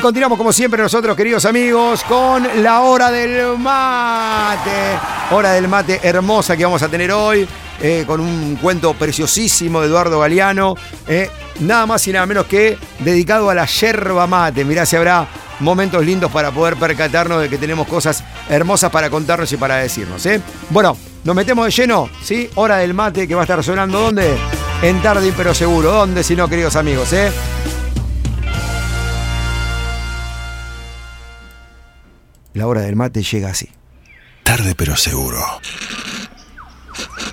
[0.00, 4.98] Continuamos como siempre nosotros, queridos amigos, con la hora del mate.
[5.30, 7.46] Hora del mate hermosa que vamos a tener hoy,
[7.82, 10.74] eh, con un cuento preciosísimo de Eduardo Galeano.
[11.06, 11.28] eh,
[11.60, 14.64] nada más y nada menos que dedicado a la yerba mate.
[14.64, 15.26] Mirá si habrá
[15.60, 20.24] momentos lindos para poder percatarnos de que tenemos cosas hermosas para contarnos y para decirnos.
[20.24, 20.40] ¿eh?
[20.70, 22.48] Bueno, nos metemos de lleno, ¿sí?
[22.54, 24.00] Hora del mate que va a estar sonando.
[24.00, 24.34] ¿Dónde?
[24.80, 25.92] En Tarde pero seguro.
[25.92, 27.12] ¿Dónde si no, queridos amigos?
[32.52, 33.68] La hora del mate llega así.
[34.42, 35.38] Tarde pero seguro.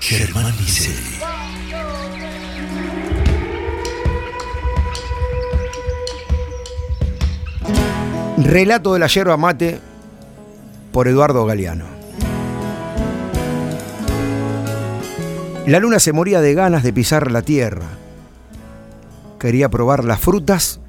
[0.00, 1.20] Germán Licey.
[8.38, 9.78] Relato de la yerba mate
[10.90, 11.84] por Eduardo Galeano.
[15.66, 17.86] La luna se moría de ganas de pisar la tierra.
[19.38, 20.80] Quería probar las frutas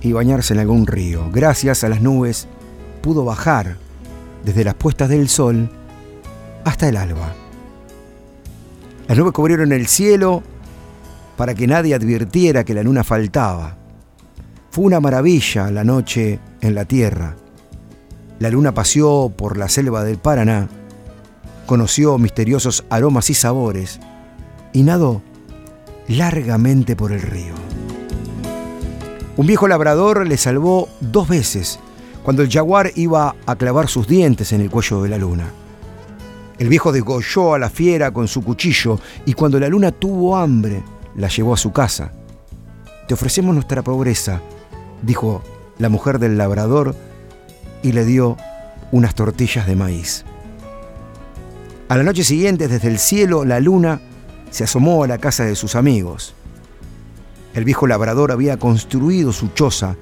[0.00, 1.28] y bañarse en algún río.
[1.32, 2.48] Gracias a las nubes
[3.06, 3.76] pudo bajar
[4.44, 5.70] desde las puestas del sol
[6.64, 7.32] hasta el alba.
[9.06, 10.42] Las nubes cubrieron el cielo
[11.36, 13.76] para que nadie advirtiera que la luna faltaba.
[14.72, 17.36] Fue una maravilla la noche en la tierra.
[18.40, 20.66] La luna paseó por la selva del Paraná,
[21.64, 24.00] conoció misteriosos aromas y sabores
[24.72, 25.22] y nadó
[26.08, 27.54] largamente por el río.
[29.36, 31.78] Un viejo labrador le salvó dos veces
[32.26, 35.48] cuando el jaguar iba a clavar sus dientes en el cuello de la luna.
[36.58, 40.82] El viejo degolló a la fiera con su cuchillo y cuando la luna tuvo hambre,
[41.14, 42.10] la llevó a su casa.
[43.06, 44.40] Te ofrecemos nuestra pobreza,
[45.02, 45.40] dijo
[45.78, 46.96] la mujer del labrador
[47.84, 48.36] y le dio
[48.90, 50.24] unas tortillas de maíz.
[51.88, 54.00] A la noche siguiente, desde el cielo, la luna
[54.50, 56.34] se asomó a la casa de sus amigos.
[57.54, 59.94] El viejo labrador había construido su choza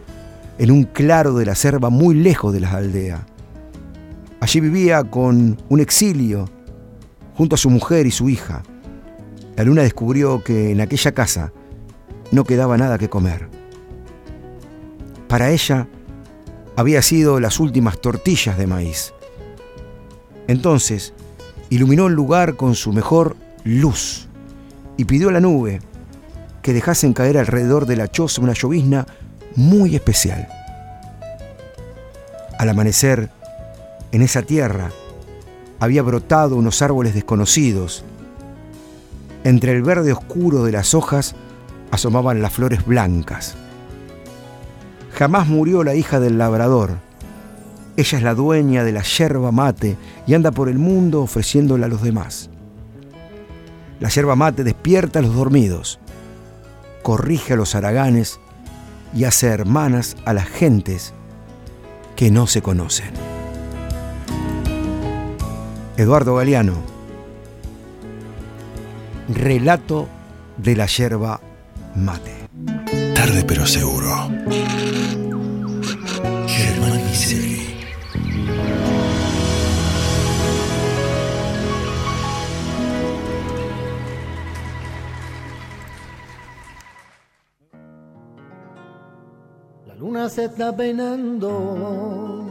[0.59, 3.21] en un claro de la selva muy lejos de las aldeas.
[4.41, 6.49] Allí vivía con un exilio
[7.35, 8.63] junto a su mujer y su hija.
[9.57, 11.53] La luna descubrió que en aquella casa
[12.31, 13.49] no quedaba nada que comer.
[15.29, 15.89] Para ella
[16.77, 19.13] había sido las últimas tortillas de maíz.
[20.47, 21.15] Entonces
[21.71, 24.29] iluminó el lugar con su mejor luz
[24.97, 25.81] y pidió a la nube
[26.63, 29.07] que dejasen caer alrededor de la choza una llovizna
[29.57, 30.49] muy especial.
[32.59, 33.31] Al amanecer,
[34.13, 34.91] en esa tierra
[35.81, 38.05] había brotado unos árboles desconocidos.
[39.43, 41.35] Entre el verde oscuro de las hojas
[41.91, 43.55] asomaban las flores blancas.
[45.13, 46.99] Jamás murió la hija del labrador.
[47.97, 51.89] Ella es la dueña de la yerba mate y anda por el mundo ofreciéndola a
[51.89, 52.51] los demás.
[54.01, 56.01] La yerba mate despierta a los dormidos,
[57.03, 58.41] corrige a los haraganes
[59.15, 61.15] y hace hermanas a las gentes
[62.17, 63.13] que no se conocen.
[65.97, 66.75] Eduardo Galeano,
[69.29, 70.09] relato
[70.57, 71.41] de la yerba
[71.95, 72.33] mate.
[73.15, 74.29] Tarde pero seguro.
[89.95, 92.45] La luna se está peinando.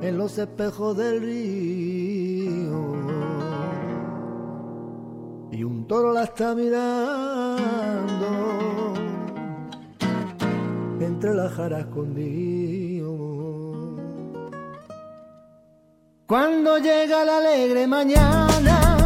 [0.00, 2.94] En los espejos del río.
[5.52, 6.78] Y un toro la está mirando.
[10.98, 13.10] Entre las jaras escondido.
[16.26, 18.99] Cuando llega la alegre mañana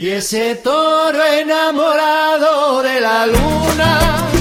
[0.00, 4.37] y ese toro enamorado de la luna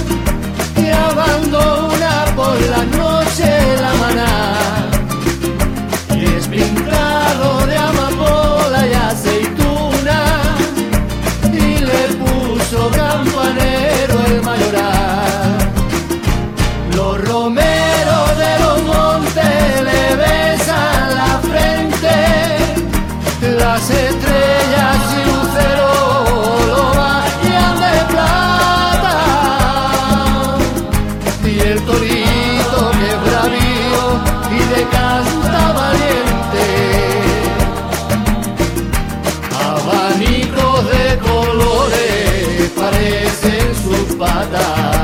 [40.86, 44.97] de colores parecen sus patas.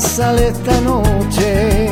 [0.00, 1.88] sale esta noche.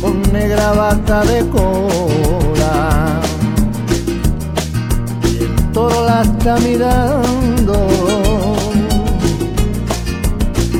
[0.00, 3.20] Con negra bata de cola.
[5.24, 7.86] Y el toro la está mirando.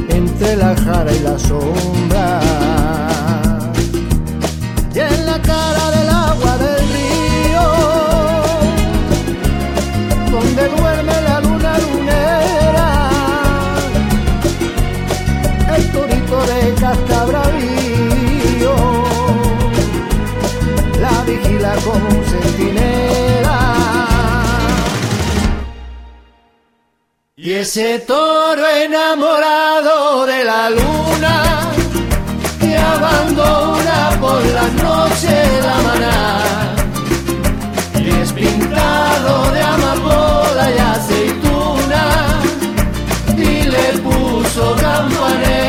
[0.08, 2.01] Entre la jara y la sombra.
[27.62, 31.70] Ese toro enamorado de la luna
[32.58, 36.40] que abandona por la noche la maná
[38.20, 42.04] es pintado de amapola y aceituna
[43.38, 45.61] y le puso campanera.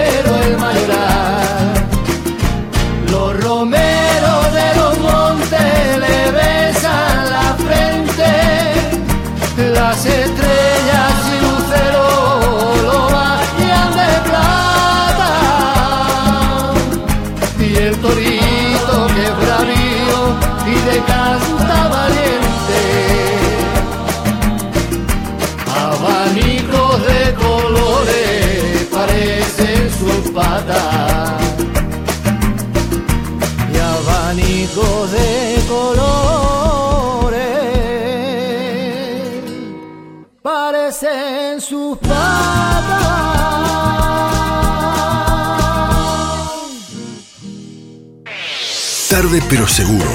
[49.09, 50.09] Tarde pero seguro.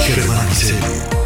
[0.00, 1.23] Germán Celi.